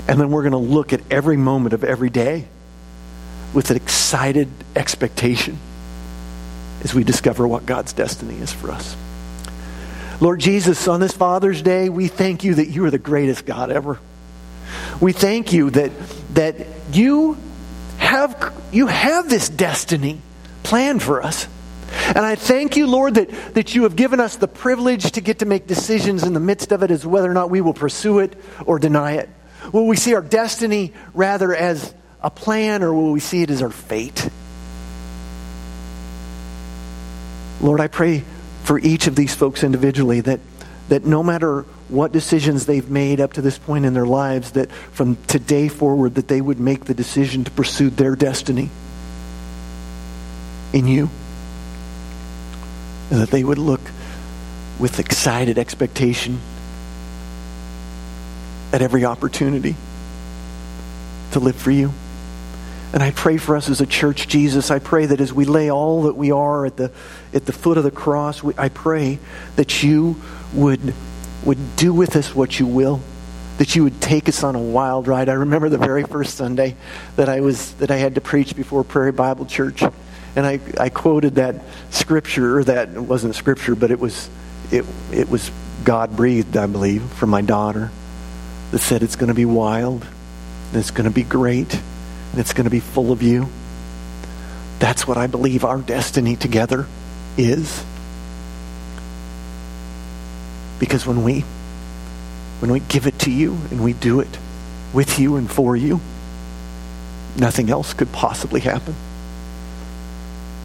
And 0.07 0.19
then 0.19 0.31
we're 0.31 0.43
going 0.43 0.51
to 0.51 0.57
look 0.57 0.93
at 0.93 1.01
every 1.11 1.37
moment 1.37 1.73
of 1.73 1.83
every 1.83 2.09
day 2.09 2.45
with 3.53 3.69
an 3.69 3.77
excited 3.77 4.49
expectation 4.75 5.59
as 6.83 6.93
we 6.93 7.03
discover 7.03 7.47
what 7.47 7.65
God's 7.65 7.93
destiny 7.93 8.37
is 8.39 8.51
for 8.51 8.71
us. 8.71 8.95
Lord 10.19 10.39
Jesus, 10.39 10.87
on 10.87 10.99
this 10.99 11.13
Father's 11.13 11.61
Day, 11.61 11.89
we 11.89 12.07
thank 12.07 12.43
you 12.43 12.55
that 12.55 12.69
you 12.69 12.83
are 12.85 12.91
the 12.91 12.97
greatest 12.97 13.45
God 13.45 13.69
ever. 13.69 13.99
We 14.99 15.13
thank 15.13 15.53
you 15.53 15.69
that, 15.69 15.91
that 16.33 16.55
you 16.91 17.37
have, 17.99 18.53
you 18.71 18.87
have 18.87 19.29
this 19.29 19.47
destiny 19.47 20.19
planned 20.63 21.03
for 21.03 21.21
us. 21.21 21.47
And 22.07 22.19
I 22.19 22.35
thank 22.35 22.75
you, 22.75 22.87
Lord, 22.87 23.13
that, 23.15 23.29
that 23.53 23.75
you 23.75 23.83
have 23.83 23.95
given 23.95 24.19
us 24.19 24.37
the 24.37 24.47
privilege 24.47 25.11
to 25.11 25.21
get 25.21 25.39
to 25.39 25.45
make 25.45 25.67
decisions 25.67 26.23
in 26.23 26.33
the 26.33 26.39
midst 26.39 26.71
of 26.71 26.81
it 26.81 26.89
as 26.89 27.05
whether 27.05 27.29
or 27.29 27.33
not 27.33 27.51
we 27.51 27.61
will 27.61 27.73
pursue 27.73 28.19
it 28.19 28.35
or 28.65 28.79
deny 28.79 29.13
it. 29.13 29.29
Will 29.71 29.85
we 29.85 29.97
see 29.97 30.15
our 30.15 30.21
destiny 30.21 30.93
rather 31.13 31.53
as 31.55 31.93
a 32.21 32.31
plan 32.31 32.81
or 32.81 32.91
will 32.91 33.11
we 33.11 33.19
see 33.19 33.43
it 33.43 33.51
as 33.51 33.61
our 33.61 33.69
fate? 33.69 34.29
Lord, 37.61 37.81
I 37.81 37.87
pray 37.87 38.23
for 38.67 38.77
each 38.79 39.07
of 39.07 39.15
these 39.15 39.33
folks 39.33 39.63
individually 39.63 40.19
that, 40.19 40.41
that 40.89 41.05
no 41.05 41.23
matter 41.23 41.61
what 41.87 42.11
decisions 42.11 42.65
they've 42.65 42.89
made 42.89 43.21
up 43.21 43.31
to 43.31 43.41
this 43.41 43.57
point 43.57 43.85
in 43.85 43.93
their 43.93 44.05
lives 44.05 44.51
that 44.51 44.69
from 44.69 45.15
today 45.27 45.69
forward 45.69 46.15
that 46.15 46.27
they 46.27 46.41
would 46.41 46.59
make 46.59 46.83
the 46.83 46.93
decision 46.93 47.45
to 47.45 47.51
pursue 47.51 47.89
their 47.89 48.13
destiny 48.13 48.69
in 50.73 50.85
you 50.85 51.09
and 53.09 53.21
that 53.21 53.29
they 53.29 53.41
would 53.41 53.57
look 53.57 53.79
with 54.79 54.99
excited 54.99 55.57
expectation 55.57 56.37
at 58.73 58.81
every 58.81 59.05
opportunity 59.05 59.77
to 61.31 61.39
live 61.39 61.55
for 61.55 61.71
you. 61.71 61.93
And 62.93 63.03
I 63.03 63.11
pray 63.11 63.37
for 63.37 63.55
us 63.55 63.69
as 63.69 63.81
a 63.81 63.85
church, 63.85 64.27
Jesus. 64.27 64.71
I 64.71 64.79
pray 64.79 65.07
that 65.07 65.19
as 65.19 65.33
we 65.33 65.45
lay 65.45 65.69
all 65.69 66.03
that 66.03 66.15
we 66.15 66.31
are 66.31 66.65
at 66.65 66.77
the, 66.77 66.91
at 67.33 67.45
the 67.45 67.51
foot 67.51 67.77
of 67.77 67.83
the 67.83 67.91
cross, 67.91 68.41
we, 68.41 68.53
I 68.57 68.69
pray 68.69 69.19
that 69.55 69.83
you 69.83 70.21
would 70.53 70.93
would 71.43 71.75
do 71.75 71.93
with 71.93 72.15
us 72.15 72.35
what 72.35 72.59
you 72.59 72.65
will, 72.65 72.99
that 73.57 73.75
you 73.75 73.83
would 73.83 74.01
take 74.01 74.27
us 74.27 74.43
on 74.43 74.55
a 74.55 74.59
wild 74.59 75.07
ride. 75.07 75.29
I 75.29 75.33
remember 75.33 75.69
the 75.69 75.77
very 75.77 76.03
first 76.03 76.35
Sunday 76.35 76.75
that 77.15 77.29
I 77.29 77.41
was 77.41 77.73
that 77.75 77.91
I 77.91 77.97
had 77.97 78.15
to 78.15 78.21
preach 78.21 78.55
before 78.55 78.83
Prairie 78.83 79.11
Bible 79.11 79.45
Church, 79.45 79.81
and 79.81 80.45
I, 80.45 80.59
I 80.79 80.89
quoted 80.89 81.35
that 81.35 81.55
scripture, 81.89 82.63
that 82.63 82.89
it 82.89 82.99
wasn't 82.99 83.35
scripture, 83.35 83.75
but 83.75 83.91
it 83.91 83.99
was 83.99 84.29
it 84.71 84.85
it 85.11 85.29
was 85.29 85.51
God 85.83 86.15
breathed, 86.15 86.57
I 86.57 86.65
believe, 86.65 87.03
from 87.03 87.29
my 87.29 87.41
daughter, 87.41 87.91
that 88.71 88.79
said 88.79 89.03
it's 89.03 89.15
going 89.15 89.29
to 89.29 89.35
be 89.35 89.45
wild, 89.45 90.05
and 90.69 90.77
it's 90.77 90.91
going 90.91 91.09
to 91.09 91.13
be 91.13 91.23
great, 91.23 91.79
it's 92.39 92.53
going 92.53 92.65
to 92.65 92.71
be 92.71 92.79
full 92.79 93.11
of 93.11 93.21
you. 93.21 93.47
That's 94.79 95.07
what 95.07 95.17
I 95.17 95.27
believe 95.27 95.65
our 95.65 95.79
destiny 95.79 96.35
together 96.35 96.85
is. 97.37 97.83
Because 100.79 101.05
when 101.05 101.23
we 101.23 101.41
when 102.59 102.71
we 102.71 102.79
give 102.79 103.07
it 103.07 103.19
to 103.19 103.31
you 103.31 103.57
and 103.71 103.83
we 103.83 103.93
do 103.93 104.19
it 104.19 104.39
with 104.93 105.19
you 105.19 105.35
and 105.35 105.49
for 105.49 105.75
you, 105.75 105.99
nothing 107.37 107.69
else 107.69 107.93
could 107.93 108.11
possibly 108.11 108.61
happen. 108.61 108.95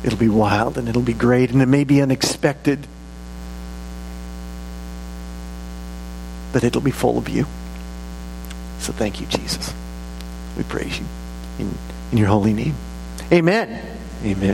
It'll 0.04 0.18
be 0.18 0.28
wild 0.28 0.78
and 0.78 0.88
it'll 0.88 1.02
be 1.02 1.12
great 1.12 1.50
and 1.50 1.62
it 1.62 1.66
may 1.66 1.84
be 1.84 2.02
unexpected, 2.02 2.86
but 6.52 6.64
it'll 6.64 6.80
be 6.80 6.90
full 6.90 7.18
of 7.18 7.28
you. 7.28 7.46
So 8.80 8.92
thank 8.92 9.20
you, 9.20 9.26
Jesus. 9.26 9.72
We 10.56 10.64
praise 10.64 10.98
you 10.98 11.06
in, 11.62 11.78
in 12.12 12.18
your 12.18 12.28
holy 12.28 12.52
name. 12.52 12.74
Amen. 13.32 13.80
Amen. 14.24 14.50